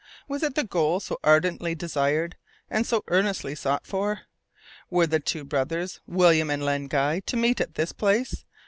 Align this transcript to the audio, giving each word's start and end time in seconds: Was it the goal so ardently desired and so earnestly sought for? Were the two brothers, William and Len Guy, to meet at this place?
Was 0.27 0.41
it 0.41 0.55
the 0.55 0.63
goal 0.63 0.99
so 0.99 1.19
ardently 1.23 1.75
desired 1.75 2.35
and 2.71 2.87
so 2.87 3.03
earnestly 3.09 3.53
sought 3.53 3.85
for? 3.85 4.21
Were 4.89 5.05
the 5.05 5.19
two 5.19 5.43
brothers, 5.43 5.99
William 6.07 6.49
and 6.49 6.65
Len 6.65 6.87
Guy, 6.87 7.19
to 7.19 7.37
meet 7.37 7.61
at 7.61 7.75
this 7.75 7.91
place? 7.91 8.43